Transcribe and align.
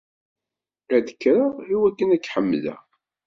Ad 0.95 1.03
d-kkreɣ 1.05 1.53
iwakken 1.73 2.13
ad 2.15 2.21
k-ḥemdeɣ. 2.23 2.81